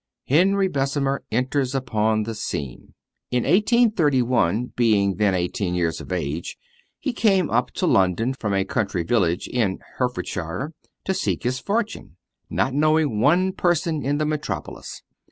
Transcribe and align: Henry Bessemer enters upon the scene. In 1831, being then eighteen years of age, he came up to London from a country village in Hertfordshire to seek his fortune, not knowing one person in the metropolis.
Henry 0.27 0.67
Bessemer 0.67 1.21
enters 1.31 1.75
upon 1.75 2.23
the 2.23 2.33
scene. 2.33 2.95
In 3.29 3.43
1831, 3.43 4.73
being 4.75 5.17
then 5.17 5.35
eighteen 5.35 5.75
years 5.75 6.01
of 6.01 6.11
age, 6.11 6.57
he 6.97 7.13
came 7.13 7.51
up 7.51 7.69
to 7.73 7.85
London 7.85 8.33
from 8.33 8.51
a 8.51 8.65
country 8.65 9.03
village 9.03 9.47
in 9.47 9.77
Hertfordshire 9.99 10.73
to 11.05 11.13
seek 11.13 11.43
his 11.43 11.59
fortune, 11.59 12.17
not 12.49 12.73
knowing 12.73 13.19
one 13.21 13.51
person 13.53 14.03
in 14.03 14.17
the 14.17 14.25
metropolis. 14.25 15.03